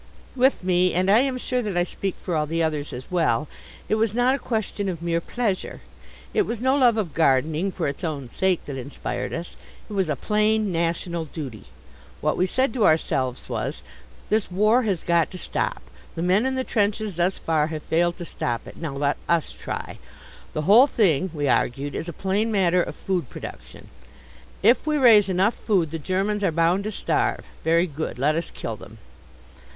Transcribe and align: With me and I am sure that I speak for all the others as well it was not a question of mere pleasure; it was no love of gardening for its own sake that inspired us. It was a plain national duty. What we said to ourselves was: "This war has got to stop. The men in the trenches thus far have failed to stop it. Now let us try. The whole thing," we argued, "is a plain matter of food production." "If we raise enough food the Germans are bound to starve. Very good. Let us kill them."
With 0.35 0.63
me 0.63 0.95
and 0.95 1.11
I 1.11 1.19
am 1.19 1.37
sure 1.37 1.61
that 1.61 1.77
I 1.77 1.83
speak 1.83 2.15
for 2.19 2.35
all 2.35 2.47
the 2.47 2.63
others 2.63 2.91
as 2.91 3.11
well 3.11 3.47
it 3.87 3.93
was 4.01 4.15
not 4.15 4.33
a 4.33 4.39
question 4.39 4.89
of 4.89 5.03
mere 5.03 5.21
pleasure; 5.21 5.81
it 6.33 6.41
was 6.41 6.59
no 6.59 6.75
love 6.75 6.97
of 6.97 7.13
gardening 7.13 7.71
for 7.71 7.87
its 7.87 8.03
own 8.03 8.27
sake 8.27 8.65
that 8.65 8.77
inspired 8.79 9.31
us. 9.31 9.55
It 9.87 9.93
was 9.93 10.09
a 10.09 10.15
plain 10.15 10.71
national 10.71 11.25
duty. 11.25 11.65
What 12.19 12.35
we 12.35 12.47
said 12.47 12.73
to 12.73 12.83
ourselves 12.87 13.47
was: 13.47 13.83
"This 14.31 14.49
war 14.49 14.81
has 14.81 15.03
got 15.03 15.29
to 15.29 15.37
stop. 15.37 15.83
The 16.15 16.23
men 16.23 16.47
in 16.47 16.55
the 16.55 16.63
trenches 16.63 17.17
thus 17.17 17.37
far 17.37 17.67
have 17.67 17.83
failed 17.83 18.17
to 18.17 18.25
stop 18.25 18.67
it. 18.67 18.77
Now 18.77 18.95
let 18.95 19.17
us 19.29 19.53
try. 19.53 19.99
The 20.53 20.63
whole 20.63 20.87
thing," 20.87 21.29
we 21.31 21.47
argued, 21.47 21.93
"is 21.93 22.09
a 22.09 22.23
plain 22.27 22.51
matter 22.51 22.81
of 22.81 22.95
food 22.95 23.29
production." 23.29 23.87
"If 24.63 24.87
we 24.87 24.97
raise 24.97 25.29
enough 25.29 25.53
food 25.53 25.91
the 25.91 25.99
Germans 25.99 26.43
are 26.43 26.51
bound 26.51 26.85
to 26.85 26.91
starve. 26.91 27.45
Very 27.63 27.85
good. 27.85 28.17
Let 28.17 28.33
us 28.33 28.49
kill 28.49 28.75
them." 28.75 28.97